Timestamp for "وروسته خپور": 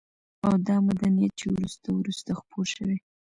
1.93-2.65